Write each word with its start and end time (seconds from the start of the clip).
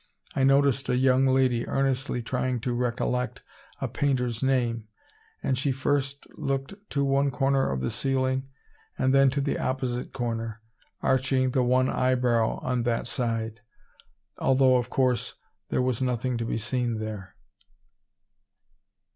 I 0.35 0.43
noticed 0.43 0.89
a 0.89 0.97
young 0.97 1.27
lady 1.27 1.67
earnestly 1.67 2.23
trying 2.23 2.59
to 2.61 2.73
recollect 2.73 3.43
a 3.79 3.87
painter's 3.87 4.41
name, 4.41 4.87
and 5.43 5.55
she 5.59 5.71
first 5.71 6.25
looked 6.39 6.73
to 6.89 7.05
one 7.05 7.29
corner 7.29 7.69
of 7.71 7.81
the 7.81 7.91
ceiling 7.91 8.49
and 8.97 9.13
then 9.13 9.29
to 9.29 9.39
the 9.41 9.59
opposite 9.59 10.11
corner, 10.11 10.59
arching 11.03 11.51
the 11.51 11.61
one 11.61 11.87
eyebrow 11.87 12.57
on 12.63 12.81
that 12.81 13.05
side; 13.05 13.59
although, 14.39 14.77
of 14.77 14.89
course, 14.89 15.35
there 15.69 15.83
was 15.83 16.01
nothing 16.01 16.35
to 16.39 16.45
be 16.45 16.57
seen 16.57 16.97
there. 16.97 17.35